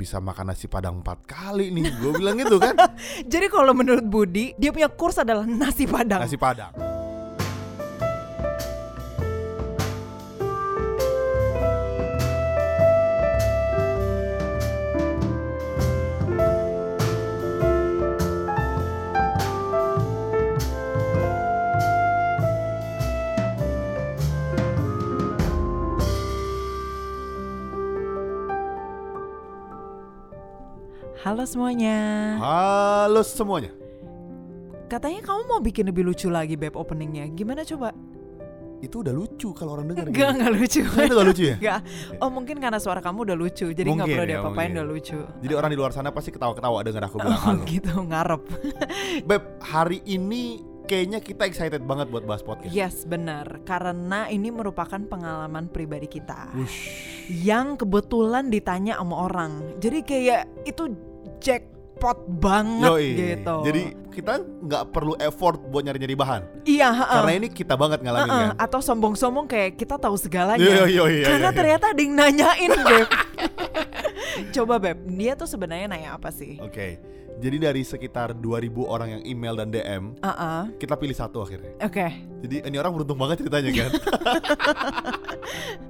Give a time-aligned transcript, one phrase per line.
[0.00, 1.92] bisa makan nasi padang empat kali nih.
[2.00, 2.72] Gue bilang gitu kan.
[3.32, 6.24] Jadi kalau menurut Budi, dia punya kurs adalah nasi padang.
[6.24, 6.89] Nasi padang.
[31.40, 31.96] Halo semuanya.
[32.36, 33.72] Halo semuanya.
[34.92, 37.32] Katanya kamu mau bikin lebih lucu lagi beb openingnya.
[37.32, 37.96] Gimana coba?
[38.84, 40.12] Itu udah lucu kalau orang dengar.
[40.12, 40.84] Enggak, enggak lucu.
[40.84, 41.56] Itu gak lucu ya?
[41.56, 41.80] Enggak.
[42.20, 45.16] Oh mungkin karena suara kamu udah lucu, jadi nggak Mungkin perlu ya, diapa-apain udah lucu.
[45.40, 47.64] Jadi orang di luar sana pasti ketawa-ketawa dengar aku bilang Oh halo.
[47.64, 48.42] gitu, ngarep.
[49.24, 52.68] Beb, hari ini kayaknya kita excited banget buat bahas podcast.
[52.68, 53.64] Yes, benar.
[53.64, 56.52] Karena ini merupakan pengalaman pribadi kita.
[56.52, 56.84] Wush.
[57.32, 59.80] Yang kebetulan ditanya sama orang.
[59.80, 63.08] Jadi kayak itu jackpot banget Yoi.
[63.14, 63.56] gitu.
[63.64, 66.42] Jadi kita nggak perlu effort buat nyari-nyari bahan.
[66.64, 67.14] iya, heeh.
[67.14, 68.58] Karena ini kita banget ngalamin Heeh, kan.
[68.58, 70.58] atau sombong-sombong kayak kita tahu segalanya.
[70.60, 71.58] Iya, iya, iya, Karena iya, iya.
[71.58, 73.08] ternyata ada yang nanyain, Beb.
[74.50, 76.58] Coba Beb, dia tuh sebenarnya nanya apa sih?
[76.58, 76.98] Oke.
[77.40, 80.62] Jadi dari sekitar 2000 orang yang email dan DM, Heeh.
[80.76, 81.72] kita pilih satu akhirnya.
[81.80, 82.12] Oke.
[82.44, 83.90] Jadi ini orang beruntung banget ceritanya kan.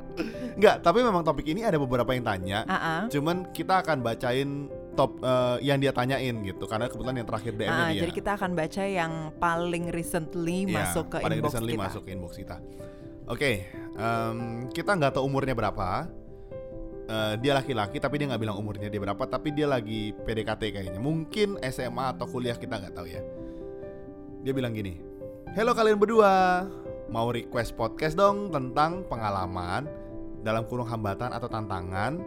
[0.61, 2.69] Enggak, tapi memang topik ini ada beberapa yang tanya.
[2.69, 3.01] Heeh.
[3.09, 7.73] Cuman kita akan bacain top eh, yang dia tanyain gitu karena kebetulan yang terakhir DM-nya
[7.81, 8.01] Ah, dia.
[8.05, 11.85] jadi kita akan baca yang paling recently Iya, masuk ke paling inbox recently kita.
[11.89, 12.57] masuk ke inbox kita.
[13.25, 13.51] Oke,
[13.97, 16.11] em, kita nggak tahu umurnya berapa.
[17.09, 21.01] Eh, dia laki-laki tapi dia nggak bilang umurnya dia berapa tapi dia lagi PDKT kayaknya
[21.01, 23.19] mungkin SMA atau kuliah kita nggak tahu ya
[24.41, 25.03] dia bilang gini
[25.59, 26.63] Halo kalian berdua
[27.11, 29.91] mau request podcast dong tentang pengalaman
[30.41, 32.21] dalam kurung hambatan atau tantangan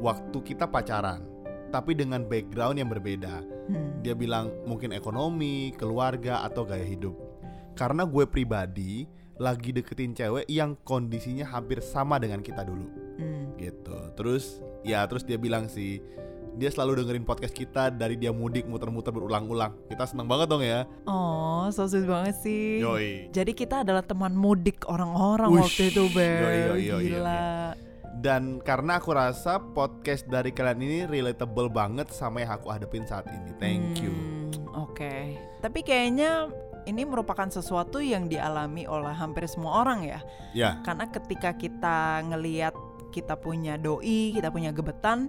[0.00, 1.24] waktu kita pacaran
[1.70, 4.02] tapi dengan background yang berbeda Hmm.
[4.02, 7.14] dia bilang mungkin ekonomi, keluarga atau gaya hidup.
[7.78, 9.06] Karena gue pribadi
[9.38, 12.90] lagi deketin cewek yang kondisinya hampir sama dengan kita dulu
[13.22, 13.54] Hmm.
[13.54, 13.94] gitu.
[14.18, 16.02] Terus ya terus dia bilang sih
[16.56, 19.76] dia selalu dengerin podcast kita dari dia mudik muter-muter berulang-ulang.
[19.86, 20.86] Kita seneng banget dong ya.
[21.06, 22.82] Oh, so sweet banget sih.
[22.82, 23.30] Yoi.
[23.30, 26.42] Jadi kita adalah teman mudik orang-orang waktu itu, Beb.
[26.42, 27.48] Yoi, yoi, yoi, Gila.
[28.20, 33.24] Dan karena aku rasa podcast dari kalian ini relatable banget sama yang aku hadapin saat
[33.30, 33.54] ini.
[33.56, 34.12] Thank you.
[34.12, 35.40] Hmm, Oke.
[35.64, 36.50] Tapi kayaknya
[36.84, 40.20] ini merupakan sesuatu yang dialami oleh hampir semua orang ya.
[40.52, 42.74] Ya, Karena ketika kita ngeliat
[43.10, 45.28] kita punya doi, kita punya gebetan,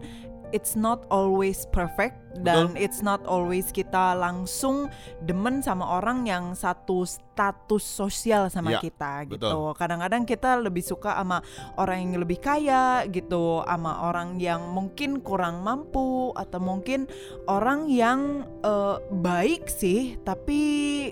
[0.51, 2.79] it's not always perfect dan Betul.
[2.79, 4.87] it's not always kita langsung
[5.19, 9.75] demen sama orang yang satu status sosial sama Ya, kita gitu.
[9.75, 11.43] Kadang-kadang kita lebih suka sama
[11.75, 17.11] orang yang lebih kaya gitu, sama orang yang mungkin kurang mampu atau mungkin
[17.51, 20.61] orang yang eh, baik sih, tapi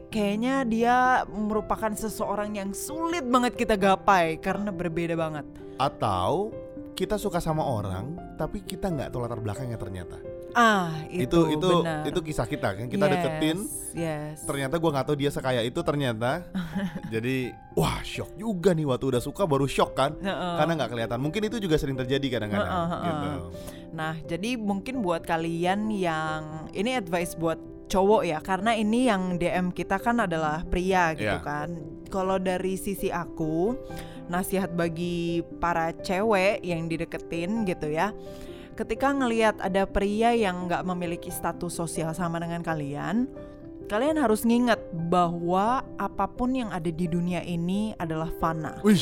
[0.08, 0.96] kayaknya dia
[1.28, 5.44] merupakan seseorang yang sulit banget kita gapai karena berbeda banget.
[5.80, 6.52] atau
[7.00, 10.20] kita suka sama orang tapi kita nggak tahu latar belakangnya ternyata.
[10.52, 12.04] Ah, itu itu itu benar.
[12.04, 13.58] itu kisah kita kan kita Yes, deketin
[13.94, 14.38] Yes.
[14.44, 16.42] ternyata gua nggak tahu dia sekaya itu ternyata
[17.14, 20.54] jadi wah shock juga nih waktu udah suka baru shock kan Heeh.
[20.58, 23.06] karena nggak kelihatan mungkin itu juga sering terjadi kadang-kadang Heeh, heeh.
[23.06, 23.30] gitu
[23.90, 27.58] Nah, jadi mungkin buat kalian yang ini advice buat
[27.90, 31.42] cowok ya, karena ini yang DM kita kan adalah pria gitu Iya.
[31.42, 31.70] kan.
[32.06, 33.74] Kalau dari sisi aku,
[34.30, 38.14] nasihat bagi para cewek yang dideketin gitu ya.
[38.78, 43.28] Ketika ngelihat ada pria yang nggak memiliki status sosial sama dengan kalian,
[43.90, 44.78] kalian harus nginget
[45.10, 48.78] bahwa apa pun yang ada di dunia ini adalah fana.
[48.86, 49.02] Wih,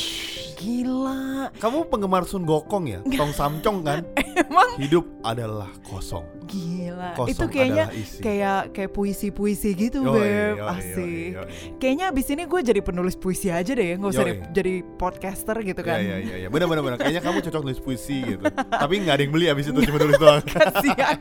[0.56, 3.00] Gila, kamu penggemar Sun Gokong ya?
[3.20, 4.00] Tong Samcong kan?
[4.34, 4.80] Emang?
[4.80, 6.24] Hidup adalah kosong.
[6.48, 7.12] Gila.
[7.12, 10.56] kosong Itu kayaknya kayak kayak puisi-puisi gitu Yoi, beb.
[10.56, 10.96] yoi, asik.
[10.96, 11.76] yoi, yoi.
[11.76, 14.40] kayaknya abis ini gue jadi penulis puisi aja deh nggak usah Yoi.
[14.56, 16.00] jadi podcaster gitu kan.
[16.00, 16.48] Iya iya iya.
[16.48, 16.96] Benar benar benar.
[16.96, 18.40] Kayaknya kamu cocok nulis puisi gitu.
[18.82, 20.40] Tapi nggak ada yang beli abis itu cuma nulis doang.
[20.56, 21.16] Kasihan.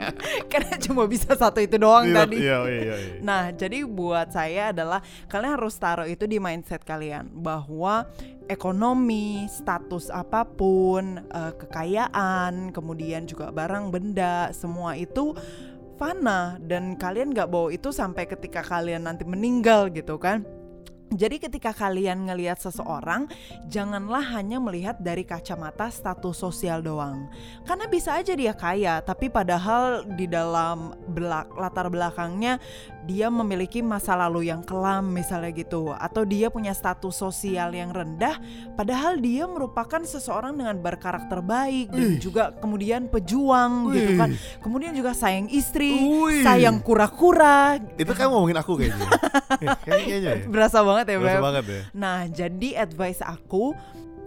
[0.47, 2.35] Karena cuma bisa satu itu doang Iya, tadi.
[2.39, 2.95] iya iya iya.
[3.19, 8.05] Nah, jadi buat saya adalah kalian harus taruh itu di mindset kalian bahwa
[8.47, 15.35] ekonomi, status apa pun, eh, kekayaan, kemudian juga barang benda, semua itu
[15.97, 20.45] fana dan kalian nggak bawa itu sampai ketika kalian nanti meninggal gitu kan.
[21.07, 23.31] Jadi ketika kalian ngelihat seseorang,
[23.71, 27.31] janganlah hanya melihat dari kacamata status sosial doang.
[27.63, 32.59] Karena bisa aja dia kaya, tapi padahal di dalam belak latar belakangnya
[33.07, 38.35] dia memiliki masa lalu yang kelam misalnya gitu atau dia punya status sosial yang rendah
[38.75, 42.19] padahal dia merupakan seseorang dengan berkarakter baik dan Ih.
[42.19, 46.43] juga kemudian pejuang gitu kan kemudian juga sayang istri Wih.
[46.43, 49.07] sayang kura-kura Itu kan ngomongin aku kayaknya.
[49.87, 50.33] Kayaknya ya.
[50.49, 51.81] berasa banget ya Berasa Beb banget ya.
[51.93, 53.71] Nah, jadi advice aku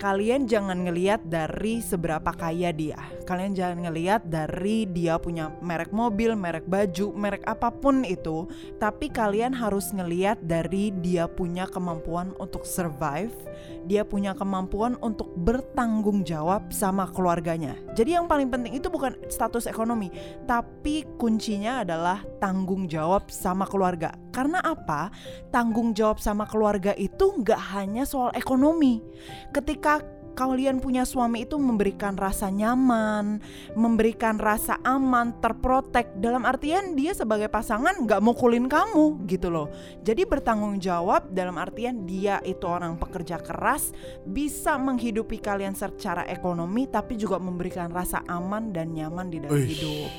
[0.01, 2.97] kalian jangan ngelihat dari seberapa kaya dia.
[3.29, 8.49] Kalian jangan ngelihat dari dia punya merek mobil, merek baju, merek apa pun itu,
[8.81, 13.37] tapi kalian harus ngelihat dari dia punya kemampuan untuk survive,
[13.85, 17.77] dia punya kemampuan untuk bertanggung jawab sama keluarganya.
[17.93, 20.09] Jadi yang paling penting itu bukan status ekonomi,
[20.49, 24.17] tapi kuncinya adalah tanggung jawab sama keluarga.
[24.31, 25.11] Karena apa?
[25.51, 29.03] Tanggung jawab sama keluarga itu nggak hanya soal ekonomi.
[29.51, 30.03] Ketika
[30.41, 33.43] kalian punya suami itu memberikan rasa nyaman,
[33.75, 36.17] memberikan rasa aman, terprotek.
[36.17, 39.69] Dalam artian dia sebagai pasangan nggak mukulin kamu gitu loh.
[40.01, 43.93] Jadi bertanggung jawab dalam artian dia itu orang pekerja keras,
[44.25, 49.77] bisa menghidupi kalian secara ekonomi, tapi juga memberikan rasa aman dan nyaman di dalam Uish.
[49.77, 50.11] hidup.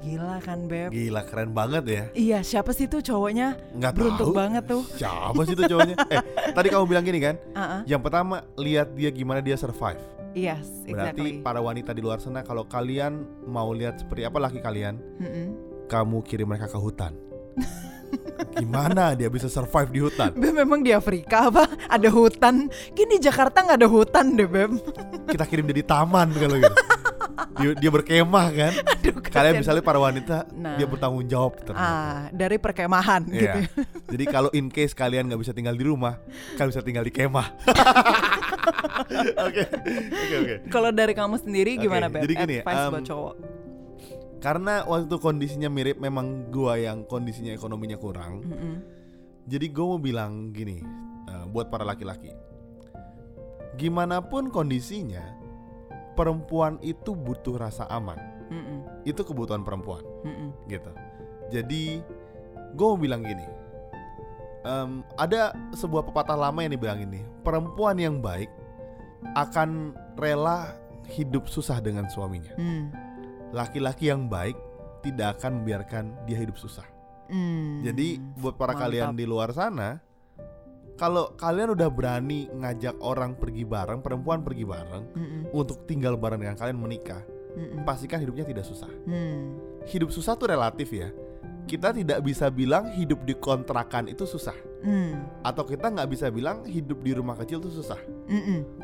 [0.00, 0.88] Gila kan Beb?
[0.90, 2.04] Gila keren banget ya.
[2.16, 3.52] Iya siapa sih tuh cowoknya?
[3.76, 4.40] Nggak Beruntung tahu.
[4.40, 4.82] banget tuh.
[4.96, 5.96] Siapa sih itu cowoknya?
[6.16, 6.20] eh,
[6.50, 7.36] tadi kamu bilang gini kan?
[7.52, 7.80] Uh-uh.
[7.84, 10.00] Yang pertama lihat dia gimana dia survive.
[10.30, 11.42] Yes, Berarti exactly.
[11.42, 15.46] para wanita di luar sana kalau kalian mau lihat seperti apa laki kalian, Mm-mm.
[15.90, 17.12] kamu kirim mereka ke hutan.
[18.54, 20.30] Gimana dia bisa survive di hutan?
[20.32, 21.66] Beb memang di Afrika apa?
[21.86, 22.70] Ada hutan.
[22.90, 24.70] Kini di Jakarta nggak ada hutan deh Beb.
[25.26, 26.74] Kita kirim dia di taman kalau gitu.
[27.56, 28.72] Dia, dia berkemah kan?
[28.92, 30.76] Aduh, Kalian misalnya para wanita, Nah.
[30.76, 31.80] dia bertanggung jawab ternyata.
[31.80, 33.40] Ah, dari perkemahan gitu.
[33.40, 33.54] Iya.
[34.08, 36.18] Jadi kalau in case kalian nggak bisa tinggal di rumah,
[36.54, 37.48] kalian bisa tinggal di kemah.
[39.40, 40.54] Oke, oke, oke.
[40.68, 42.22] Kalau dari kamu sendiri gimana Beb?
[42.22, 43.34] jadi gini, Advice um, buat cowok.
[44.38, 48.44] Karena waktu kondisinya mirip, memang gua yang kondisinya ekonominya kurang.
[48.44, 48.74] Mm-mm.
[49.44, 50.78] Jadi gue mau bilang gini
[51.26, 52.30] eh, buat para laki-laki,
[53.74, 55.24] gimana pun kondisinya,
[56.20, 58.20] perempuan itu butuh rasa aman.
[58.52, 59.08] Mm-mm.
[59.08, 60.52] Itu kebutuhan perempuan, Mm-mm.
[60.68, 60.92] gitu.
[61.48, 62.04] Jadi
[62.76, 63.46] gue mau bilang gini,
[64.68, 68.52] em, ada sebuah pepatah lama yang dibilang ini, perempuan yang baik
[69.32, 70.76] akan rela
[71.08, 72.52] hidup susah dengan suaminya.
[72.60, 72.84] Mm.
[73.56, 74.54] Laki-laki yang baik
[75.00, 76.84] tidak akan membiarkan dia hidup susah.
[77.32, 77.86] Mm.
[77.86, 78.08] Jadi
[78.38, 78.84] buat para Mantap.
[78.90, 80.02] kalian di luar sana,
[81.00, 85.42] kalau kalian udah berani ngajak orang pergi bareng, perempuan pergi bareng Mm-mm.
[85.56, 87.24] untuk tinggal bareng dengan kalian menikah,
[87.56, 87.88] Mm-mm.
[87.88, 88.92] pastikan hidupnya tidak susah.
[89.08, 89.56] Mm.
[89.88, 91.08] Hidup susah tuh relatif ya.
[91.64, 94.52] Kita tidak bisa bilang hidup di kontrakan itu susah,
[94.84, 95.40] Mm.
[95.40, 98.00] atau kita nggak bisa bilang hidup di rumah kecil tuh susah.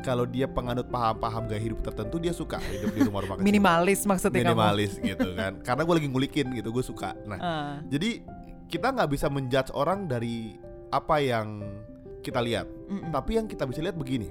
[0.01, 3.45] Kalau dia penganut paham-paham gaya hidup tertentu, dia suka hidup di rumah-rumah kecil.
[3.45, 4.57] Minimalis maksudnya kamu.
[4.57, 5.61] Minimalis gitu kan.
[5.61, 7.13] Karena gue lagi ngulikin gitu, gue suka.
[7.29, 7.73] Nah, Ah.
[7.87, 8.23] Jadi
[8.67, 10.55] kita nggak bisa menjudge orang dari
[10.87, 11.63] apa yang
[12.27, 13.07] kita lihat, Mm-mm.
[13.09, 14.27] tapi yang kita bisa lihat begini.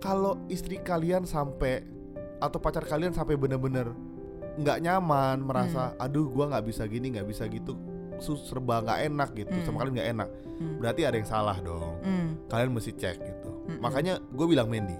[0.00, 1.80] Kalau istri kalian sampai
[2.36, 3.92] atau pacar kalian sampai bener-bener
[4.60, 7.76] nggak nyaman, merasa aduh gua nggak bisa gini, nggak bisa gitu,
[8.20, 9.64] sus- serba nggak enak gitu, Mm.
[9.64, 10.28] sama kalian nggak enak,
[10.60, 10.74] Mm.
[10.76, 11.96] berarti ada yang salah dong.
[12.04, 12.28] Mm.
[12.48, 13.50] Kalian mesti cek gitu.
[13.68, 13.80] Mm-mm.
[13.80, 14.96] Makanya gue bilang Mandy,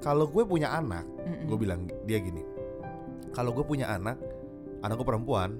[0.00, 1.48] kalau gue punya anak, Mm-mm.
[1.48, 2.44] gue bilang dia gini,
[3.32, 4.20] kalau gue punya anak,
[4.80, 5.56] anak gue perempuan,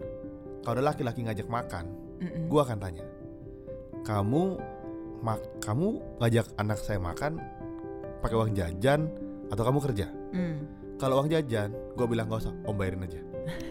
[0.61, 1.89] kalau ada laki-laki ngajak makan,
[2.21, 2.49] Mm-mm.
[2.49, 3.05] gue akan tanya
[4.03, 4.59] kamu
[5.23, 7.39] mak kamu ngajak anak saya makan
[8.19, 9.07] pakai uang jajan
[9.49, 10.57] atau kamu kerja Mm.
[10.97, 13.21] kalau uang jajan gue bilang gak usah om bayarin aja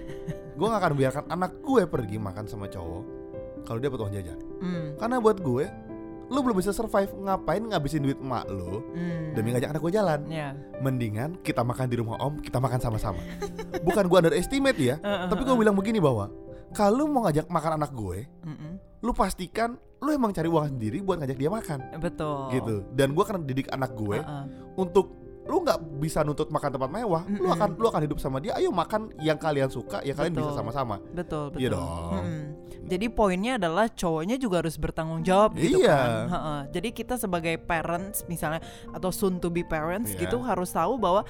[0.58, 3.04] gue gak akan biarkan anak gue pergi makan sama cowok
[3.64, 4.86] kalau dia butuh uang jajan Mm.
[4.96, 5.66] karena buat gue
[6.32, 9.34] lu belum bisa survive ngapain ngabisin duit emak lu Mm.
[9.34, 10.56] demi ngajak anak gue jalan Ya.
[10.80, 13.20] mendingan kita makan di rumah om kita makan sama-sama
[13.84, 16.30] bukan gue underestimate ya Uh, uh, tapi gue bilang begini bahwa
[16.72, 18.74] kalau mau ngajak makan anak gue Mm-mm.
[19.02, 22.50] lu pastikan lu emang cari uang sendiri buat ngajak dia makan Betul.
[22.52, 24.46] gitu dan gua akan didik anak gue Uh-uh.
[24.76, 27.54] untuk lu nggak bisa nuntut makan tempat mewah lu Mm-mm.
[27.54, 31.02] akan lu akan hidup sama dia ayo makan yang kalian suka ya kalian bisa sama-sama
[31.12, 31.60] Betul, betul.
[31.60, 32.14] Iya dong.
[32.18, 32.44] Mm-mm.
[32.82, 35.96] Jadi poinnya adalah cowoknya juga harus bertanggung jawab gitu Iya.
[35.96, 36.26] kan.
[36.28, 36.60] Heeh.
[36.74, 38.60] Jadi kita sebagai parents misalnya
[38.90, 40.26] atau soon to be parents Iya.
[40.26, 41.22] gitu harus tahu bahwa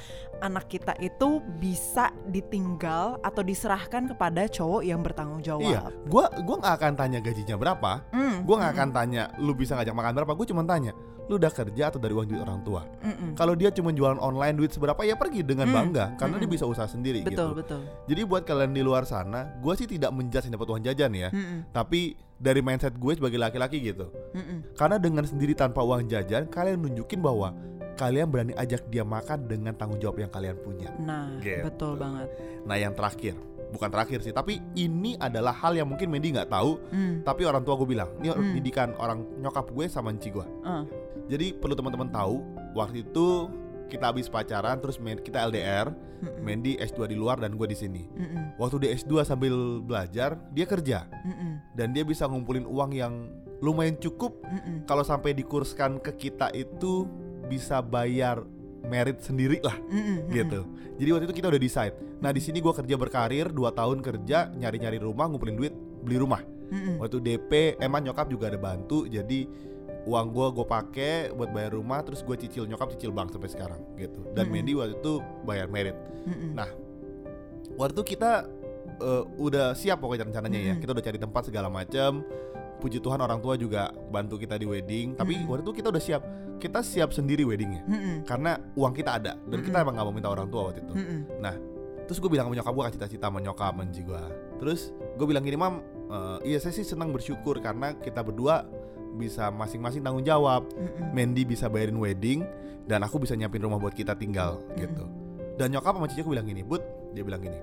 [0.41, 5.69] anak kita itu bisa ditinggal atau diserahkan kepada cowok yang bertanggung jawab.
[5.69, 8.01] iya gua gua nggak akan tanya gajinya berapa.
[8.11, 10.33] Mm, gua nggak mm-mm, akan tanya lu bisa ngajak makan berapa?
[10.33, 10.91] Gue cuma tanya
[11.29, 12.83] lu udah kerja atau dari uang duit orang tua?
[13.37, 16.55] Kalau dia cuma jualan online duit seberapa ya pergi dengan Mm, bangga karena dia mm-mm.
[16.59, 17.45] bisa usaha sendiri Betul, gitu.
[17.55, 17.81] betul.
[18.09, 21.29] jadi buat kalian di luar sana gue sih tidak menjudge yang dapat uang jajan ya.
[21.31, 24.09] Mm-mm, tapi dari mindset gue sebagai laki-laki gitu.
[24.33, 24.73] Mm-mm.
[24.75, 27.53] Karena dengan sendiri tanpa uang jajan, kalian nunjukin bahwa
[28.01, 30.89] kalian berani ajak dia makan dengan tanggung jawab yang kalian punya.
[30.97, 31.61] Nah, Gitu.
[31.61, 32.33] betul banget.
[32.65, 33.37] Nah, yang terakhir,
[33.69, 37.21] bukan terakhir sih, tapi ini adalah hal yang mungkin Mandy nggak tahu, Hmm.
[37.21, 38.53] tapi orang tua gue bilang, ini Hmm.
[38.57, 40.45] didikan orang nyokap gue sama enci gue.
[40.65, 40.81] Ah.
[41.29, 42.41] Jadi perlu teman-teman tahu,
[42.73, 43.45] waktu itu
[43.87, 45.91] kita habis pacaran, terus kita LDR,
[46.21, 46.41] Mm-mm.
[46.45, 48.07] Mandy S2 di luar dan gue di sini.
[48.55, 51.75] Waktu di S2 sambil belajar, dia kerja Mm-mm.
[51.75, 53.13] dan dia bisa ngumpulin uang yang
[53.59, 54.41] lumayan cukup
[54.85, 57.05] kalau sampai dikurskan ke kita itu
[57.51, 58.47] bisa bayar
[58.87, 60.31] merit sendiri lah Mm-mm.
[60.31, 60.65] gitu.
[60.97, 61.95] Jadi waktu itu kita udah decide.
[62.23, 66.41] Nah di sini gue kerja berkarir 2 tahun kerja nyari-nyari rumah ngumpulin duit beli rumah.
[66.71, 66.97] Mm-mm.
[67.03, 67.51] Waktu DP
[67.83, 69.45] emang nyokap juga ada bantu jadi
[70.01, 73.81] uang gue gue pakai buat bayar rumah terus gue cicil nyokap cicil bank sampai sekarang
[73.99, 74.23] gitu.
[74.33, 74.55] Dan Mm-mm.
[74.63, 75.13] Mandy waktu itu
[75.45, 75.97] bayar merit.
[76.25, 76.57] Mm-mm.
[76.57, 76.69] Nah
[77.77, 78.49] waktu itu kita
[78.97, 80.73] eh, udah siap pokoknya rencananya ya.
[80.73, 80.81] Mm-mm.
[80.81, 82.25] Kita udah cari tempat segala macam.
[82.81, 85.13] Puji Tuhan orang tua juga bantu kita di wedding.
[85.13, 85.49] Tapi Mm-mm.
[85.53, 86.23] waktu itu kita udah siap.
[86.61, 88.17] Kita siap sendiri weddingnya Mm-mm.
[88.21, 89.85] karena uang kita ada dan kita Mm-mm.
[89.85, 90.93] emang gak mau minta orang tua waktu itu.
[90.93, 91.21] Mm-mm.
[92.05, 94.23] Terus gue bilang sama nyokap gue cita-cita sama nyokap menji gue.
[94.61, 98.61] Terus gue bilang gini mam, eh, iya saya sih senang bersyukur karena kita berdua
[99.17, 100.69] bisa masing-masing tanggung jawab.
[100.77, 101.17] Mm-mm.
[101.17, 102.45] Mandy bisa bayarin wedding
[102.85, 105.09] dan aku bisa nyiapin rumah buat kita tinggal gitu.
[105.57, 106.81] Dan nyokap sama cici aku bilang gini, Bud,
[107.17, 107.57] dia bilang gini.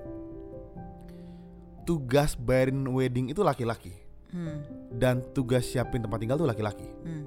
[1.87, 3.95] Tugas bayarin wedding itu laki-laki
[4.29, 4.57] Mm.
[4.95, 6.85] dan tugas siapin tempat tinggal tuh laki-laki.
[7.01, 7.25] Mm.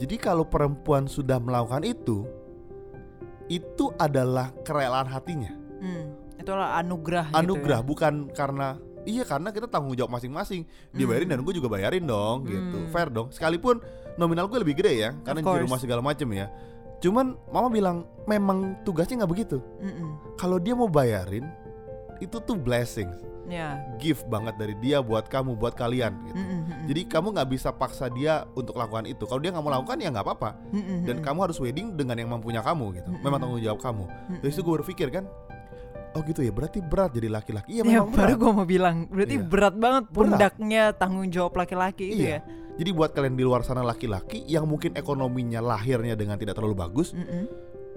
[0.00, 2.24] Jadi kalau perempuan sudah melakukan itu,
[3.46, 5.52] itu adalah kerelaan hatinya.
[5.78, 6.04] Mm.
[6.40, 7.30] Itulah anugerah.
[7.30, 7.86] gitu Anugerah ya.
[7.86, 8.68] bukan karena
[9.02, 10.66] iya karena kita tanggung jawab masing-masing.
[10.90, 11.38] Dia bayarin Hmm.
[11.38, 12.78] dan gue juga bayarin dong gitu.
[12.82, 12.90] Hmm.
[12.90, 13.30] Fair dong.
[13.30, 13.78] Sekalipun
[14.16, 16.50] nominal gue lebih gede ya karena di rumah segala macem ya.
[16.98, 17.96] Cuman mama bilang
[18.26, 19.58] memang tugasnya nggak begitu.
[20.34, 21.46] Kalau dia mau bayarin
[22.18, 23.10] itu tuh blessing,
[23.44, 23.82] Ya.
[23.96, 26.38] gift banget dari dia buat kamu, buat kalian gitu.
[26.38, 26.60] Mm-mm.
[26.86, 29.24] Jadi kamu nggak bisa paksa dia untuk lakukan itu.
[29.24, 30.50] Kalau dia nggak mau lakukan ya nggak apa-apa.
[30.70, 31.04] Mm-mm.
[31.04, 33.10] Dan kamu harus wedding dengan yang mampunya kamu gitu.
[33.12, 33.40] Memang Mm-mm.
[33.40, 34.04] tanggung jawab kamu.
[34.06, 34.38] Mm-mm.
[34.40, 35.24] Dari situ gue berpikir kan,
[36.12, 36.50] oh gitu ya.
[36.50, 37.68] Berarti berat jadi laki-laki.
[37.72, 38.38] Iya Ya, memang baru berat.
[38.38, 39.44] gue mau bilang berarti Iya.
[39.44, 40.14] berat banget Berat.
[40.14, 42.30] pundaknya tanggung jawab laki-laki itu Iya.
[42.30, 42.40] ya.
[42.72, 47.12] Jadi buat kalian di luar sana laki-laki yang mungkin ekonominya lahirnya dengan tidak terlalu bagus,
[47.12, 47.44] Mm-mm.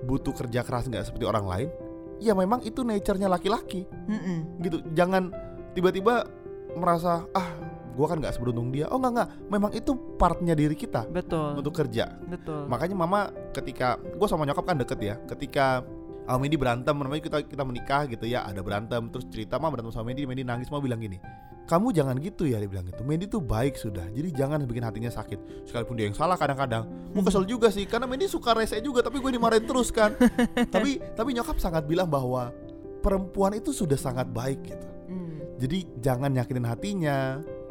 [0.03, 1.69] butuh kerja keras nggak seperti orang lain,
[2.19, 4.61] ya memang itu nature-nya laki-laki Mm-mm.
[4.63, 4.81] gitu.
[4.95, 5.31] Jangan
[5.75, 6.27] tiba-tiba
[6.75, 7.47] merasa ah
[7.95, 8.91] gua kan nggak seberuntung dia.
[8.91, 11.55] Oh nggak nggak, memang itu partnya diri kita Betul.
[11.59, 12.11] untuk kerja.
[12.27, 12.67] Betul.
[12.67, 15.79] Makanya mama ketika gue sama nyokap kan deket ya, ketika
[16.25, 20.09] sama berantem, namanya kita kita menikah gitu ya, ada berantem terus cerita mama berantem sama
[20.09, 21.21] Mendy, Mendy nangis mau bilang gini,
[21.65, 23.01] kamu jangan gitu ya dia bilang gitu.
[23.01, 25.65] Mendy tuh baik sudah, jadi jangan bikin hatinya sakit.
[25.65, 29.17] Sekalipun dia yang salah kadang-kadang, gue kesel juga sih karena Mendy suka rese juga, tapi
[29.17, 30.13] gue dimarahin terus kan.
[30.73, 32.53] tapi tapi nyokap sangat bilang bahwa
[33.01, 34.87] perempuan itu sudah sangat baik gitu.
[35.09, 35.37] Mm.
[35.57, 37.17] Jadi jangan nyakitin hatinya,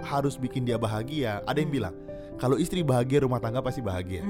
[0.02, 1.40] harus bikin dia bahagia.
[1.46, 1.76] Ada yang Hmm.
[1.78, 1.94] bilang
[2.34, 4.26] kalau istri bahagia rumah tangga pasti bahagia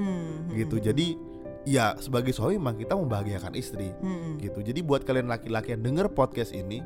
[0.53, 0.77] gitu.
[0.77, 1.17] Jadi
[1.65, 4.37] ya sebagai suami memang kita membahagiakan istri Mm.
[4.39, 4.61] gitu.
[4.61, 6.85] Jadi buat kalian laki-laki yang denger podcast ini,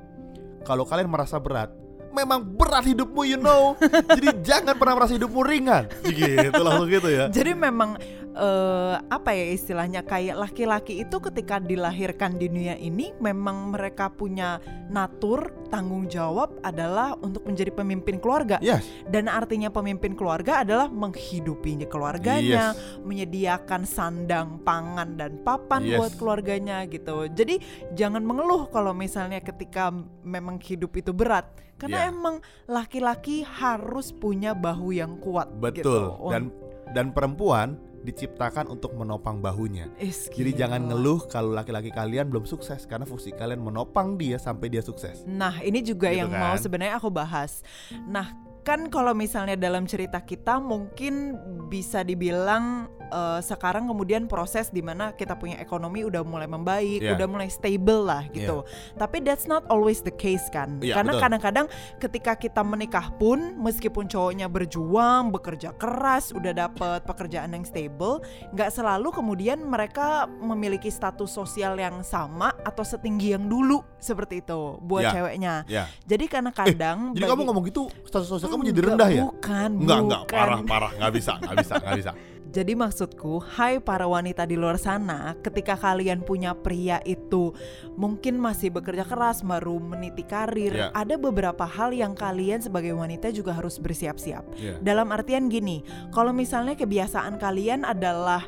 [0.64, 1.72] kalau kalian merasa berat,
[2.12, 3.74] memang berat hidupmu you know.
[4.18, 5.88] Jadi jangan pernah merasa hidupmu ringan.
[6.20, 7.26] Gitu langsung gitu ya.
[7.32, 7.96] Jadi memang
[8.36, 14.62] eh, apa ya istilahnya kayak laki-laki itu ketika dilahirkan di dunia ini memang mereka punya
[14.90, 18.82] natur tanggung jawab adalah untuk menjadi pemimpin keluarga Yes.
[19.06, 23.02] dan artinya pemimpin keluarga adalah menghidupi keluarganya, Yes.
[23.06, 25.98] menyediakan sandang, pangan dan papan Yes.
[26.02, 27.30] buat keluarganya gitu.
[27.30, 27.62] Jadi
[27.94, 29.94] jangan mengeluh kalau misalnya ketika
[30.26, 31.46] memang hidup itu berat
[31.78, 32.12] karena Yeah.
[32.12, 35.78] emang laki-laki harus punya bahu yang kuat Betul.
[35.78, 35.96] gitu.
[36.34, 36.44] Dan
[36.90, 39.92] dan perempuan diciptakan untuk menopang bahunya.
[40.00, 44.72] Is Jadi jangan ngeluh kalau laki-laki kalian belum sukses karena fungsi kalian menopang dia sampai
[44.72, 45.24] dia sukses.
[45.28, 46.64] Nah, ini juga Gitu yang mau kan.
[46.64, 47.62] sebenarnya aku bahas.
[48.08, 48.32] Nah,
[48.70, 51.34] kan kalau misalnya dalam cerita kita mungkin
[51.74, 57.18] bisa dibilang eh, sekarang kemudian proses di mana kita punya ekonomi udah mulai membaik, Iya.
[57.18, 58.62] udah mulai stable lah gitu.
[58.94, 60.78] Tapi that's not always the case kan.
[60.78, 61.66] Iya, Karena kadang-kadang
[61.98, 68.22] ketika kita menikah pun meskipun cowoknya berjuang, bekerja keras, udah dapet pekerjaan yang stable,
[68.54, 74.78] nggak selalu kemudian mereka memiliki status sosial yang sama atau setinggi yang dulu seperti itu
[74.80, 75.12] buat Ya.
[75.12, 75.54] ceweknya.
[75.66, 75.84] Ya.
[76.06, 79.24] Jadi karena kadang Jadi bagi- kamu ngomong gitu status sosial kamu jadi Enggak, rendah ya?
[79.26, 80.38] Bukan, Enggak, enggak, bukan.
[80.38, 82.14] parah, parah, nggak bisa, nggak bisa, nggak bisa.
[82.50, 87.54] Jadi maksudku, hai para wanita di luar sana, ketika kalian punya pria itu
[87.94, 90.90] mungkin masih bekerja keras, baru meniti karir, Ya.
[90.90, 94.50] ada beberapa hal yang kalian sebagai wanita juga harus bersiap-siap.
[94.58, 94.82] Iya.
[94.82, 98.42] Dalam artian gini, kalau misalnya kebiasaan kalian adalah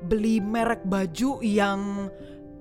[0.00, 2.08] beli merek baju yang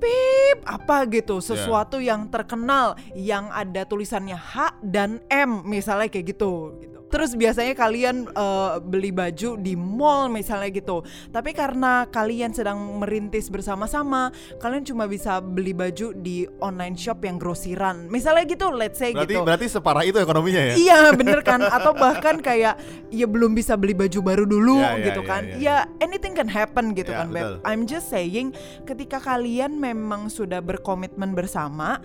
[0.02, 6.74] pip apa gitu, sesuatu yang terkenal yang ada tulisannya H dan M misalnya kayak gitu.
[7.12, 11.04] Terus biasanya kalian eh, beli baju di mall misalnya gitu.
[11.30, 17.36] Tapi karena kalian sedang merintis bersama-sama, kalian cuma bisa beli baju di online shop yang
[17.36, 18.08] grosiran.
[18.08, 19.44] Misalnya gitu, let's say Berarti gitu.
[19.44, 20.74] berarti separah itu ekonominya ya?
[20.78, 22.80] Iya bener kan Atau bahkan kayak
[23.12, 26.32] Ya belum bisa beli baju baru dulu Ya, ya, gitu ya, kan ya, Ya anything
[26.38, 27.56] can happen gitu Ya, kan Beb betul.
[27.68, 28.56] I'm just saying
[28.88, 32.00] Ketika kalian memang sudah berkomitmen bersama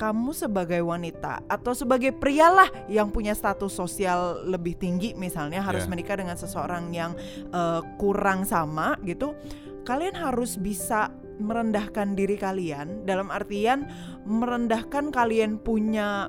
[0.00, 5.84] kamu sebagai wanita atau sebagai pria lah yang punya status sosial lebih tinggi misalnya harus
[5.84, 5.90] Ya.
[5.92, 7.12] menikah dengan seseorang yang
[7.52, 9.36] eh, kurang sama gitu
[9.84, 13.88] kalian harus bisa merendahkan diri kalian dalam artian
[14.24, 16.28] merendahkan kalian punya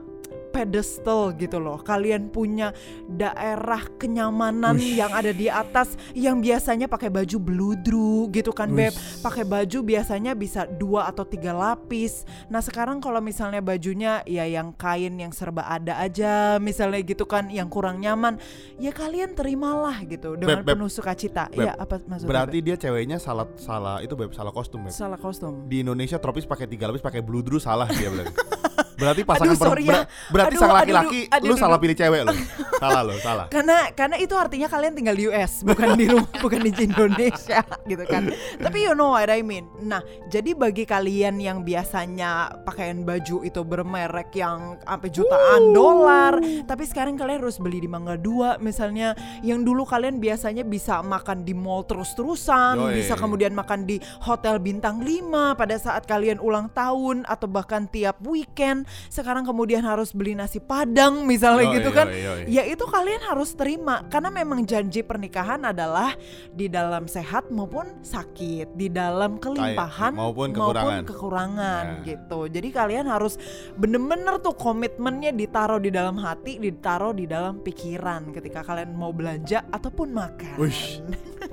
[0.52, 1.80] pedestal gitu loh.
[1.80, 2.76] Kalian punya
[3.08, 5.00] daerah kenyamanan Ush.
[5.00, 8.92] yang ada di atas yang biasanya pakai baju bludru gitu kan beb.
[8.92, 9.24] Ush.
[9.24, 12.28] Pakai baju biasanya bisa dua atau tiga lapis.
[12.52, 17.48] Nah sekarang kalau misalnya bajunya ya yang kain yang serba ada aja misalnya gitu kan
[17.48, 18.36] yang kurang nyaman,
[18.78, 20.76] ya kalian terimalah gitu dengan Beb, Beb.
[20.78, 21.48] penuh sukacita.
[21.48, 22.30] Beb, Ya apa maksudnya?
[22.30, 22.66] Berarti Beb?
[22.68, 24.92] dia ceweknya salah salah itu beb salah kostum beb.
[24.92, 25.66] salah kostum.
[25.72, 28.28] Di Indonesia tropis pakai tiga lapis pakai bludru salah dia bilang.
[29.02, 30.06] Berarti pasangan Aduh, sorry ya.
[30.30, 32.34] berarti Aduh, sang laki-laki lu aduh, salah pilih cewek lu.
[32.78, 33.46] salah lo, salah.
[33.54, 38.04] karena karena itu artinya kalian tinggal di US bukan di rumah bukan di Indonesia gitu
[38.06, 38.30] kan
[38.62, 43.62] tapi you know what I mean nah jadi bagi kalian yang biasanya pakaian baju itu
[43.66, 46.38] bermerek yang sampai jutaan dolar
[46.70, 51.42] tapi sekarang kalian harus beli di Mangga Dua misalnya yang dulu kalian biasanya bisa makan
[51.42, 57.26] di mall terus-terusan bisa kemudian makan di hotel bintang 5 pada saat kalian ulang tahun
[57.26, 62.22] atau bahkan tiap weekend sekarang kemudian harus beli nasi padang misalnya Yoi, gitu kan yoi,
[62.22, 62.44] yoi.
[62.50, 66.16] ya itu kalian harus terima karena memang janji pernikahan adalah
[66.52, 71.04] di dalam sehat maupun sakit, di dalam kelimpahan maupun kekurangan.
[71.08, 72.16] kekurangan Ya.
[72.16, 72.40] gitu.
[72.48, 73.36] Jadi kalian harus
[73.76, 79.66] bener-bener tuh komitmennya ditaruh di dalam hati, ditaruh di dalam pikiran ketika kalian mau belanja
[79.72, 80.56] ataupun makan.
[80.60, 81.02] Wish.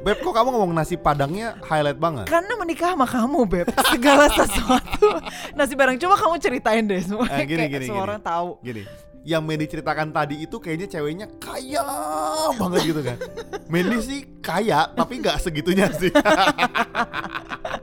[0.08, 2.32] Beb kok kamu ngomong nasi padangnya highlight banget?
[2.32, 3.68] Karena menikah sama kamu, Beb.
[3.92, 5.20] Segala sesuatu.
[5.52, 7.28] Nasi bareng coba kamu ceritain deh semua.
[7.28, 8.08] Eh, gini, Kayak gini, semua gini.
[8.08, 8.48] orang tahu.
[8.64, 8.82] Gini,
[9.28, 11.84] yang Mandy ceritakan tadi itu kayaknya ceweknya kaya
[12.56, 13.20] banget gitu kan.
[13.68, 16.08] Mandy sih kaya tapi nggak segitunya sih.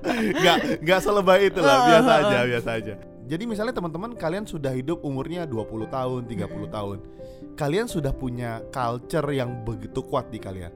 [0.05, 2.93] Nggak nggak selebay itu lah, biasa aja, biasa aja.
[3.25, 6.97] Jadi misalnya teman-teman kalian sudah hidup umurnya 20 tahun, 30 tahun.
[7.53, 10.73] Kalian sudah punya culture yang begitu kuat di kalian.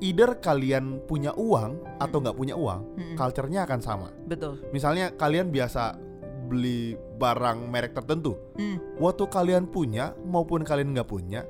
[0.00, 3.16] Either kalian punya uang atau nggak punya uang, Mm-mm.
[3.20, 4.08] culture-nya akan sama.
[4.24, 4.56] Betul.
[4.72, 6.00] Misalnya kalian biasa
[6.48, 8.96] beli barang merek tertentu, Mm.
[8.96, 11.44] waktu kalian punya maupun kalian nggak punya,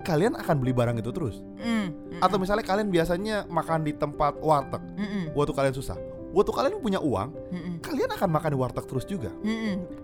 [0.00, 1.44] kalian akan beli barang itu terus.
[1.60, 2.18] Mm.
[2.24, 5.36] Atau misalnya kalian biasanya makan di tempat warteg, Mm-mm.
[5.36, 6.00] waktu kalian susah,
[6.30, 7.74] waktu kalian punya uang, Mm-mm.
[7.82, 9.30] kalian akan makan di warteg terus juga.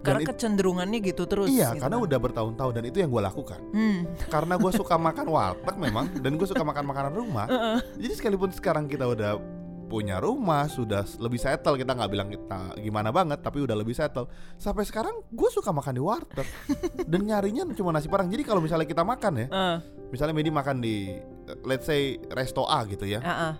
[0.02, 1.46] Karena it- kecenderungannya gitu terus.
[1.48, 2.06] iya, gitu karena kan.
[2.06, 3.60] udah bertahun-tahun dan itu yang gue lakukan.
[3.70, 4.00] Hmm.
[4.26, 7.46] Karena gue suka makan warteg memang, dan gue suka makan makanan rumah.
[7.46, 7.78] Uh-uh.
[7.96, 9.38] Jadi sekalipun sekarang kita udah
[9.86, 14.26] punya rumah, sudah lebih settle, kita nggak bilang kita gimana banget, tapi udah lebih settle.
[14.58, 16.42] Sampai sekarang gue suka makan di warteg
[17.10, 18.26] dan nyarinya cuma nasi padang.
[18.26, 19.78] Jadi kalau misalnya kita makan ya, Uh,
[20.10, 21.14] misalnya Medi makan di
[21.62, 23.54] let's say resto A gitu ya, uh-uh.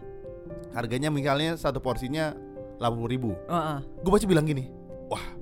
[0.75, 2.35] harganya misalnya satu porsinya
[2.81, 3.37] 80 ribu.
[3.49, 3.79] Uh-uh.
[4.01, 4.69] Gue pasti bilang gini,
[5.13, 5.36] wah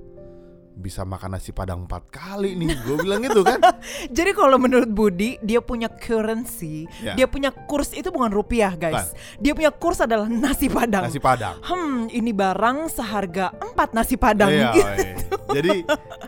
[0.75, 2.75] bisa makan nasi padang empat kali nih.
[2.83, 3.57] Gue bilang gitu kan.
[4.17, 7.15] Jadi kalau menurut Budi, dia punya currency, Ya.
[7.15, 9.15] dia punya kurs itu bukan rupiah, guys.
[9.39, 11.07] Dia punya kurs adalah nasi padang.
[11.07, 11.55] Nasi padang.
[11.63, 14.51] Hmm, ini barang seharga empat nasi padang.
[14.51, 14.83] Iya, gitu.
[14.83, 14.97] woi.
[15.55, 15.71] Jadi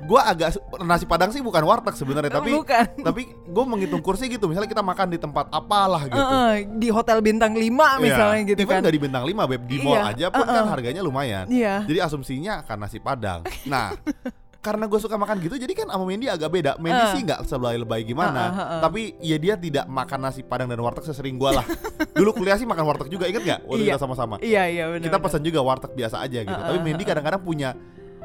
[0.07, 0.49] gue agak
[0.81, 2.85] nasi padang sih bukan warteg sebenarnya, tapi bukan.
[3.03, 4.47] tapi gue menghitung kursi gitu.
[4.47, 6.15] Misalnya kita makan di tempat apalah gitu.
[6.15, 7.67] Uh-uh, di hotel bintang 5
[7.99, 8.49] misalnya Iya.
[8.55, 8.81] gitu Even kan.
[8.85, 10.71] nggak di bintang 5 beb di mall Iya, aja pun kan uh-uh.
[10.71, 11.45] harganya lumayan.
[11.51, 11.83] Iya.
[11.83, 13.43] Jadi asumsinya akan nasi padang.
[13.65, 13.91] Nah,
[14.67, 16.75] karena gue suka makan gitu, jadi kan sama Mendy agak beda.
[16.75, 17.11] Mendy Uh.
[17.15, 18.81] sih nggak sebelai-lebay gimana, Uh, uh, uh, uh.
[18.83, 21.63] tapi ya dia tidak makan nasi padang dan warteg sesering gue lah.
[22.11, 23.59] Dulu kuliah sih makan warteg juga, inget nggak?
[23.63, 23.95] Waktu Iya.
[23.95, 24.35] kita sama-sama.
[24.43, 25.07] Iya, iya benar.
[25.07, 26.59] Kita pesan juga warteg biasa aja gitu.
[26.59, 27.09] Uh, Tapi uh, Mendy uh, uh.
[27.15, 27.69] kadang-kadang punya,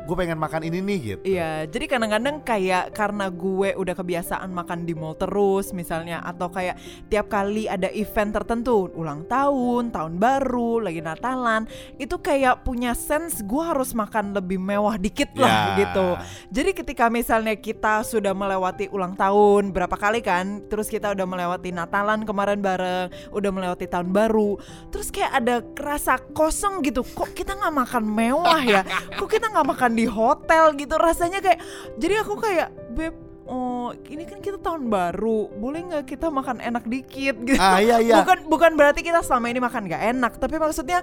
[0.02, 1.22] gue pengen makan ini nih gitu.
[1.22, 6.74] Iya, jadi kadang-kadang kayak karena gue udah kebiasaan makan di mall terus misalnya atau kayak
[7.06, 11.70] tiap kali ada event tertentu, ulang tahun, tahun baru, lagi Natalan,
[12.02, 15.86] itu kayak punya sense gue harus makan lebih mewah dikit lah Ya.
[15.86, 16.08] gitu.
[16.50, 21.70] Jadi ketika misalnya kita sudah melewati ulang tahun berapa kali kan, terus kita udah melewati
[21.70, 24.58] Natalan kemarin bareng, udah melewati tahun baru,
[24.90, 27.06] terus kayak ada kerasa kosong gitu.
[27.06, 28.82] Kok kita nggak makan mewah ya?
[29.14, 30.94] Kok kita nggak makan di hotel gitu?
[30.96, 31.60] Rasanya kayak,
[32.00, 33.14] jadi aku kayak beb.
[33.42, 37.58] Oh, ini kan kita tahun baru, boleh nggak kita makan enak dikit gitu?
[37.58, 38.22] Ah iya iya.
[38.22, 41.02] Bukan bukan berarti kita selama ini makan nggak enak, tapi maksudnya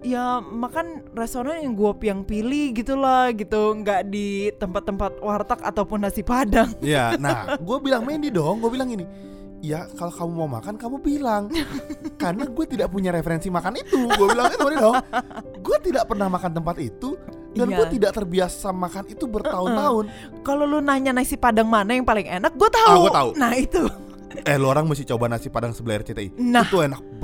[0.00, 6.22] ya makan restoran yang gue yang pilih gitulah gitu, nggak di tempat-tempat warteg ataupun nasi
[6.22, 6.70] padang.
[6.78, 9.04] Iya, nah, gue bilang Mendy dong, gue bilang gini,
[9.60, 11.52] ya kalau kamu mau makan kamu bilang
[12.16, 14.96] karena gue tidak punya referensi makan itu gue bilang itu dong
[15.60, 17.14] gue tidak pernah makan tempat itu
[17.52, 17.76] dan Iya.
[17.76, 20.04] gue tidak terbiasa makan itu bertahun-tahun
[20.40, 22.86] Kalau lu nanya nasi padang mana yang paling enak, gue tahu.
[22.88, 23.30] Ah, gua tahu.
[23.34, 23.82] Nah itu,
[24.40, 26.62] eh lo orang mesti coba nasi padang sebelah RCTI Nah.
[26.62, 27.18] itu enak nah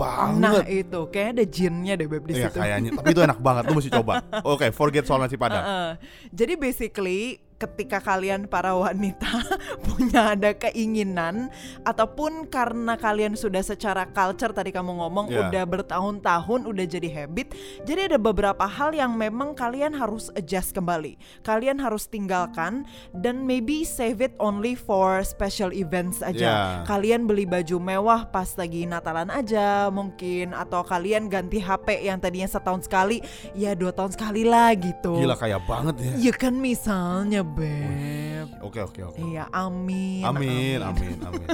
[0.52, 2.58] banget itu, kayaknya ada jinnya deh beb di Iya situ.
[2.58, 4.12] kayaknya tapi itu enak banget lo mesti coba
[4.52, 5.90] oke forget soal nasi padang Heeh.
[6.30, 9.24] Jadi basically ketika kalian para wanita
[9.86, 11.48] punya ada keinginan
[11.82, 15.48] ataupun karena kalian sudah secara culture tadi kamu ngomong Iya.
[15.48, 17.56] udah bertahun-tahun udah jadi habit.
[17.82, 21.16] Jadi ada beberapa hal yang memang kalian harus adjust kembali.
[21.40, 26.36] Kalian harus tinggalkan dan maybe save it only for special events aja.
[26.36, 26.84] Iya.
[26.84, 32.46] Kalian beli baju mewah pas lagi Natalan aja mungkin atau kalian ganti HP yang tadinya
[32.46, 33.18] setahun sekali
[33.52, 35.16] ya dua tahun sekali lah gitu.
[35.16, 38.48] gila kayak banget ya Ya kan misalnya Beb.
[38.64, 39.20] Oke oke oke.
[39.22, 40.24] Iya amin.
[40.26, 41.16] Amin amin.
[41.22, 41.48] amin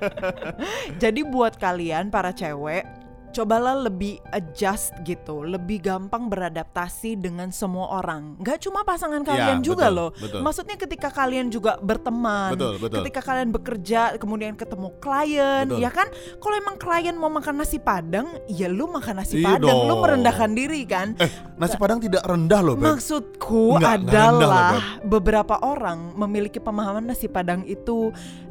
[1.02, 8.34] Jadi buat kalian para cewek Cobalah lebih adjust gitu Lebih gampang beradaptasi dengan semua orang
[8.40, 10.40] Gak cuma pasangan kalian Iya, juga betul, loh betul.
[10.42, 12.96] Maksudnya ketika kalian juga berteman Betul, betul.
[13.00, 15.78] Ketika kalian bekerja Kemudian ketemu klien Betul.
[15.78, 19.78] Ya kan Kalau emang klien mau makan nasi padang Ya lu makan nasi Iya padang
[19.86, 20.02] Lu dong.
[20.02, 22.96] merendahkan diri kan eh nasi padang tidak rendah loh Beb.
[22.96, 24.70] Maksudku Nggak, rendah loh, adalah
[25.02, 28.10] beberapa orang memiliki pemahaman nasi padang itu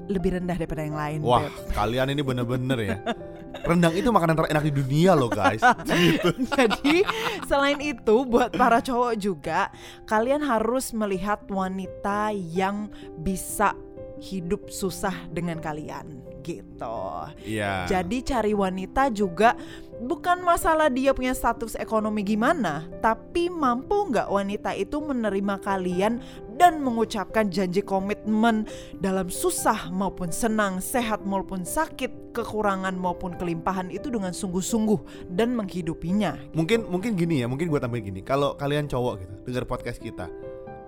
[0.10, 1.20] lebih rendah daripada yang lain.
[1.22, 1.74] Wah, Beb.
[1.74, 2.98] kalian ini bener-bener ya.
[3.66, 5.62] Rendang itu makanan terenak di dunia loh, guys.
[6.00, 6.32] Gitu.
[6.56, 7.04] Jadi
[7.46, 9.70] selain itu buat para cowok juga
[10.08, 12.88] kalian harus melihat wanita yang
[13.20, 13.76] bisa
[14.20, 17.00] hidup susah dengan kalian gitu.
[17.46, 17.86] Iya.
[17.88, 19.56] Jadi cari wanita juga
[20.00, 26.24] bukan masalah dia punya status ekonomi gimana, tapi mampu nggak wanita itu menerima kalian
[26.56, 28.68] dan mengucapkan janji komitmen
[29.00, 36.36] dalam susah maupun senang, sehat maupun sakit, kekurangan maupun kelimpahan itu dengan sungguh-sungguh dan menghidupinya.
[36.56, 38.22] mungkin mungkin gini ya, mungkin gue tambahin gini.
[38.24, 40.28] Kalau kalian cowok gitu, dengar podcast kita.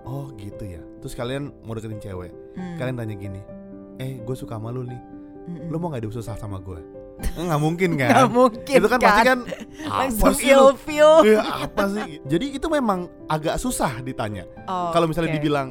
[0.02, 0.82] Oh, gitu ya.
[0.98, 2.32] Terus kalian mau deketin cewek.
[2.58, 2.76] Hmm.
[2.76, 3.40] Kalian tanya gini.
[4.02, 4.82] Eh, gue suka sama lu
[5.44, 5.58] nih.
[5.58, 5.70] Mm-mm.
[5.70, 6.78] Lu mau gak hidup susah sama gue?
[7.38, 8.08] Nggak mungkin kan?
[8.10, 9.38] Nggak mungkin Itu kan pasti kan
[9.86, 11.12] langsung sih ilfeel.
[11.22, 12.18] Iya, apa sih?
[12.26, 14.46] Jadi itu memang agak susah ditanya.
[14.66, 15.38] Oh, Kalau misalnya oke.
[15.38, 15.68] dibilang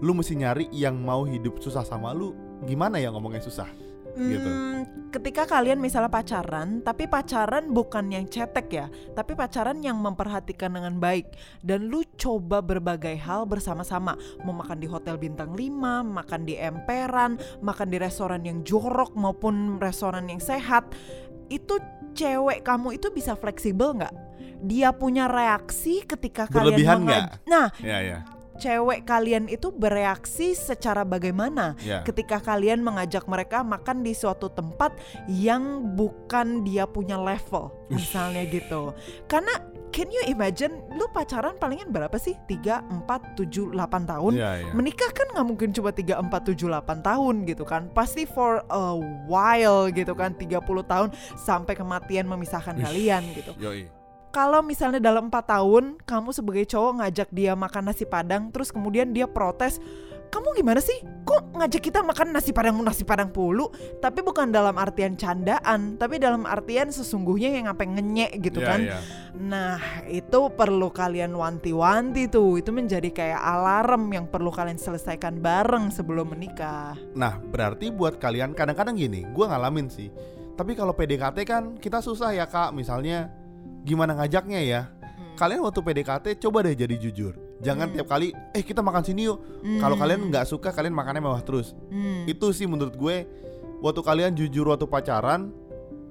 [0.00, 2.32] lu mesti nyari yang mau hidup susah sama lu,
[2.64, 3.68] gimana ya ngomongnya susah?
[4.16, 4.48] Gitu.
[4.48, 4.78] Hmm,
[5.10, 10.98] ketika kalian misalnya pacaran, tapi pacaran bukan yang cetek ya, tapi pacaran yang memperhatikan dengan
[10.98, 11.30] baik
[11.62, 14.14] dan lu coba berbagai hal bersama-sama.
[14.42, 19.78] Mau makan di hotel bintang 5, makan di emperan, makan di restoran yang jorok maupun
[19.78, 20.90] restoran yang sehat.
[21.50, 21.78] Itu
[22.14, 24.14] cewek kamu itu bisa fleksibel nggak?
[24.60, 27.48] Dia punya reaksi ketika Berlebihan kalian mengaj- nggak?
[27.48, 28.18] Nah, Ya ya.
[28.60, 31.72] Cewek kalian itu bereaksi secara bagaimana?
[31.80, 32.04] Ya.
[32.04, 34.92] ketika kalian mengajak mereka makan di suatu tempat
[35.26, 38.92] yang bukan dia punya level misalnya gitu
[39.24, 39.50] karena
[39.90, 44.72] can you imagine lu pacaran palingan berapa sih 3, 4, 7, 8 tahun Iya, iya.
[44.76, 48.94] menikah kan nggak mungkin cuma 3, 4, 7, 8 tahun gitu kan pasti for a
[49.26, 53.99] while gitu kan 30 tahun sampai kematian memisahkan kalian gitu Yoi.
[54.30, 59.10] Kalau misalnya dalam empat tahun kamu sebagai cowok ngajak dia makan nasi padang terus kemudian
[59.10, 59.82] dia protes
[60.30, 61.02] kamu gimana sih?
[61.26, 63.66] Kok ngajak kita makan nasi padang nasi padang pulu?
[63.98, 68.80] Tapi bukan dalam artian candaan tapi dalam artian sesungguhnya yang apa ngenyek gitu Iya, kan.
[68.80, 68.98] iya.
[69.34, 72.62] nah itu perlu kalian wanti-wanti tuh.
[72.62, 76.94] Itu menjadi kayak alarm yang perlu kalian selesaikan bareng sebelum menikah.
[77.18, 80.14] Nah, berarti buat kalian kadang-kadang gini, gua ngalamin sih.
[80.54, 83.32] Tapi kalau PDKT kan kita susah ya kak, misalnya
[83.82, 84.82] gimana ngajaknya ya.
[85.36, 87.32] Kalian waktu PDKT coba deh jadi jujur.
[87.60, 87.96] Jangan Hmm.
[87.96, 89.40] tiap kali, eh kita makan sini yuk.
[89.80, 91.72] Kalau kalian nggak suka, kalian makannya mewah terus.
[91.88, 92.28] Hmm.
[92.28, 93.24] Itu sih menurut gue,
[93.80, 95.52] waktu kalian jujur waktu pacaran,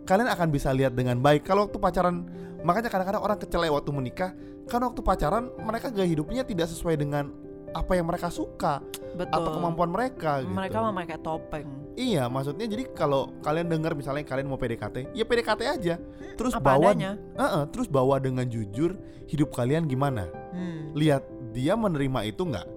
[0.06, 1.46] kalian akan bisa lihat dengan baik.
[1.46, 2.26] Kalau waktu pacaran,
[2.66, 4.34] makanya kadang-kadang orang kecele waktu menikah,
[4.66, 7.30] kan waktu pacaran mereka gaya hidupnya tidak sesuai dengan
[7.70, 8.82] apa yang mereka suka
[9.16, 10.32] betul atau kemampuan mereka.
[10.44, 10.54] Gitu.
[10.54, 15.62] mereka memakai topeng Iya, maksudnya jadi kalau kalian dengar misalnya kalian mau PDKT, ya PDKT
[15.68, 15.96] aja.
[16.40, 18.96] Terus apa bawa, adanya Heeh, terus bawa dengan jujur
[19.28, 20.32] hidup kalian gimana.
[20.56, 20.96] Hmm.
[20.96, 21.28] Lihat
[21.60, 22.68] dia menerima itu nggak.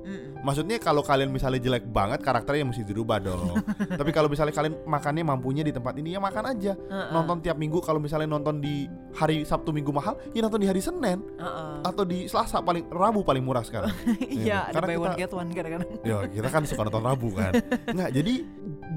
[0.43, 3.63] Maksudnya kalau kalian misalnya jelek banget karakternya mesti dirubah dong.
[4.01, 6.75] Tapi kalau misalnya kalian makannya mampunya di tempat ini ya makan aja.
[6.75, 7.09] Heeh.
[7.15, 10.83] Nonton tiap minggu kalau misalnya nonton di hari Sabtu Minggu mahal, ya nonton di hari
[10.83, 11.87] Senin Heeh.
[11.87, 13.95] atau di Selasa paling Rabu paling murah sekarang.
[14.33, 15.89] Iya, ada Karena buy one kita- get one kadang-kadang.
[16.03, 17.53] Ya kita kan suka nonton Rabu kan
[17.95, 18.35] Nggak jadi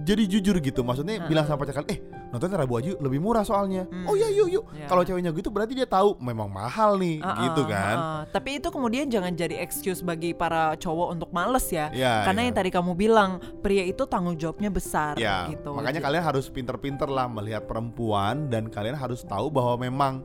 [0.02, 0.82] jadi jujur gitu.
[0.82, 1.30] Maksudnya Heeh.
[1.30, 2.00] bilang sama pacar kalian, eh
[2.34, 3.86] nonton Rabu aja lebih murah soalnya.
[3.86, 4.10] Hmm.
[4.10, 4.66] Oh ya yuk yuk.
[4.74, 4.90] Ya.
[4.90, 7.96] Kalau ceweknya gitu berarti dia tahu memang mahal nih, Uh-uh, gitu kan.
[7.96, 8.22] uh-uh.
[8.34, 11.92] Tapi itu kemudian jangan jadi excuse bagi para cowok untuk males ya.
[11.92, 12.46] Ya, Karena ya.
[12.48, 15.76] yang tadi kamu bilang pria itu tanggung jawabnya besar Ya, gitu.
[15.76, 20.24] makanya Jadi- kalian harus pinter-pinter lah melihat perempuan dan kalian harus tahu bahwa memang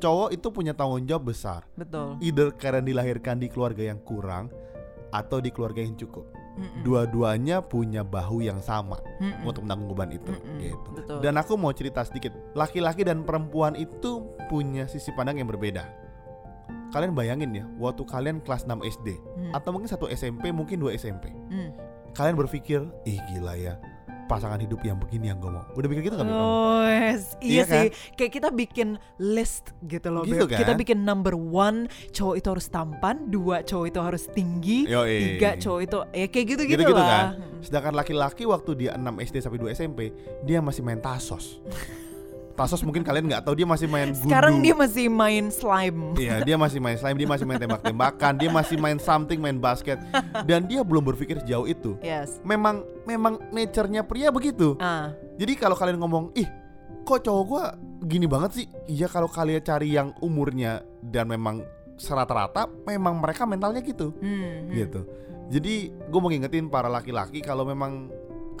[0.00, 1.68] cowok itu punya tanggung jawab besar.
[1.76, 2.16] betul.
[2.24, 4.48] Either karena dilahirkan di keluarga yang kurang
[5.12, 6.24] atau di keluarga yang cukup.
[6.50, 6.82] Mm-mm.
[6.82, 9.44] Dua-duanya punya bahu yang sama Mm-mm.
[9.44, 10.88] untuk menanggung beban itu, Mm-mm, gitu.
[10.96, 11.18] betul.
[11.20, 12.32] Dan aku mau cerita sedikit.
[12.52, 15.84] Laki-laki dan perempuan itu punya sisi pandang yang berbeda.
[16.90, 19.52] Kalian bayangin ya, waktu kalian kelas 6 SD Hmm.
[19.52, 21.30] atau mungkin satu SMP, mungkin dua SMP.
[21.30, 21.70] Hmm.
[22.10, 23.78] Kalian berpikir, ih gila ya,
[24.26, 25.62] pasangan hidup yang begini yang gue mau.
[25.72, 26.22] Udah pikir gitu gak?
[26.22, 26.34] Kamu?
[26.34, 27.34] Oh, yes.
[27.38, 27.74] iya, Iya kan?
[27.74, 27.86] sih.
[28.14, 30.22] Kayak kita bikin list gitu loh.
[30.22, 30.54] Gitu Beb.
[30.56, 30.78] Kita kan?
[30.78, 35.38] bikin number one cowok itu harus tampan, dua cowok itu harus tinggi, Yoi.
[35.38, 37.38] tiga cowok itu ya kayak gitu-gitu Gitu-gitu lah.
[37.38, 37.62] kan.
[37.62, 40.00] Sedangkan laki-laki waktu dia 6 SD sampai 2 SMP,
[40.42, 41.58] dia masih main tasos.
[42.60, 44.28] tasos mungkin kalian nggak tahu dia masih main gundu.
[44.28, 46.12] Sekarang dia masih main slime.
[46.20, 49.96] Iya, dia masih main slime, dia masih main tembak-tembakan, dia masih main something, main basket,
[50.44, 51.96] dan dia belum berpikir sejauh itu.
[52.04, 52.36] Yes.
[52.44, 54.76] Memang, memang nature-nya pria begitu.
[54.76, 56.44] Ah, Jadi kalau kalian ngomong, ih,
[57.08, 57.64] kok cowok gua
[58.04, 58.66] gini banget sih?
[58.92, 61.64] Iya kalau kalian cari yang umurnya dan memang
[61.96, 64.72] serata-rata, memang mereka mentalnya gitu, hmm, hmm.
[64.76, 65.00] gitu.
[65.50, 68.06] Jadi gue mau ngingetin para laki-laki kalau memang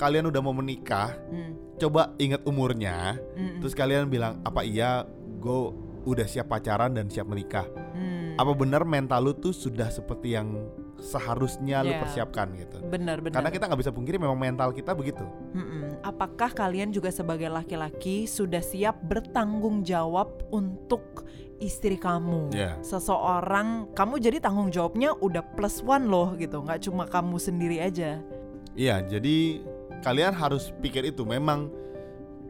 [0.00, 5.04] kalian udah mau menikah, Hmm, coba ingat umurnya, hmm, terus kalian bilang apa iya,
[5.36, 5.60] gue
[6.00, 7.68] udah siap pacaran dan siap menikah.
[7.92, 8.40] hmm.
[8.40, 10.56] Apa benar mental lu tuh sudah seperti yang
[11.00, 12.00] seharusnya lu Ya.
[12.00, 12.80] persiapkan gitu?
[12.80, 13.36] Benar, benar.
[13.36, 15.24] Karena kita nggak bisa pungkiri memang mental kita begitu.
[15.52, 16.00] Mm-mm.
[16.00, 21.24] Apakah kalian juga sebagai laki-laki sudah siap bertanggung jawab untuk
[21.56, 22.52] istri kamu?
[22.52, 22.76] Ya.
[22.80, 28.20] Seseorang, kamu jadi tanggung jawabnya udah plus one loh gitu, nggak cuma kamu sendiri aja.
[28.72, 29.64] Iya, jadi
[30.00, 31.68] kalian harus pikir itu memang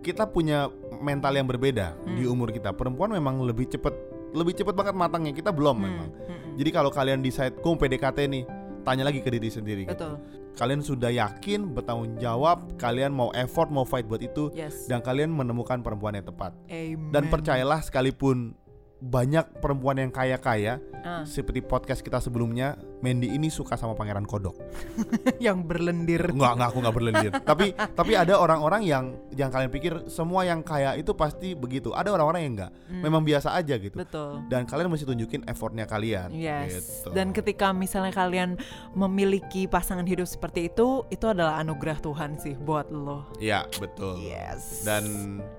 [0.01, 2.17] kita punya mental yang berbeda Hmm.
[2.17, 2.73] di umur kita.
[2.73, 3.93] Perempuan memang lebih cepet,
[4.33, 5.31] lebih cepet banget matangnya.
[5.31, 6.09] Kita belum Hmm, memang.
[6.11, 6.57] mm-mm.
[6.57, 8.45] Jadi kalau kalian decide, mau PDKT nih,
[8.81, 9.85] tanya lagi ke diri sendiri.
[9.85, 9.93] gitu.
[9.95, 10.15] Betul,
[10.51, 14.85] Kalian sudah yakin, bertanggung jawab, kalian mau effort, mau fight buat itu, yes.
[14.85, 16.53] dan kalian menemukan perempuan yang tepat.
[16.67, 17.09] Amen.
[17.09, 18.53] Dan percayalah, sekalipun
[18.99, 24.57] banyak perempuan yang kaya-kaya, Ah, seperti podcast kita sebelumnya, Mandy ini suka sama Pangeran Kodok.
[25.45, 26.33] yang berlendir.
[26.33, 27.33] Enggak, enggak aku enggak berlendir.
[27.51, 31.93] tapi tapi ada orang-orang yang yang kalian pikir semua yang kaya itu pasti begitu.
[31.97, 32.73] Ada orang-orang yang enggak.
[32.89, 33.97] Hmm, Memang biasa aja gitu.
[33.97, 34.45] betul.
[34.53, 36.33] Dan kalian mesti tunjukin effortnya kalian.
[36.33, 37.05] Yes.
[37.05, 37.17] Gitu.
[37.17, 38.61] Dan ketika misalnya kalian
[38.93, 43.25] memiliki pasangan hidup seperti itu, itu adalah anugerah Tuhan sih buat lo.
[43.41, 44.21] Iya, betul.
[44.21, 44.85] Yes.
[44.85, 45.05] Dan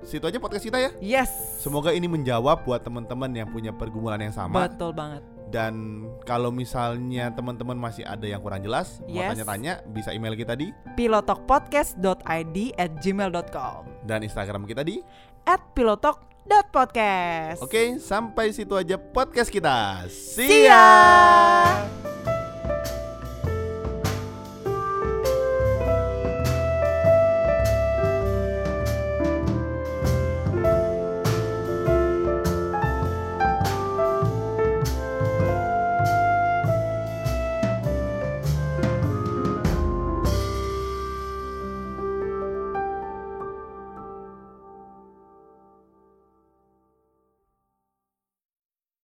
[0.06, 0.92] situ aja podcast kita ya.
[1.02, 1.32] yes.
[1.62, 4.66] Semoga ini menjawab buat teman-teman yang punya pergumulan yang sama.
[4.70, 5.24] Betul banget.
[5.52, 5.74] Dan
[6.24, 9.36] kalau misalnya teman-teman masih ada yang kurang jelas, mau Yes.
[9.36, 15.04] tanya-tanya bisa email kita di pilotokpodcast.id at gmail.com dan Instagram kita di.
[15.42, 20.06] at pilotok.podcast Oke, sampai situ aja podcast kita.
[20.08, 22.41] See ya!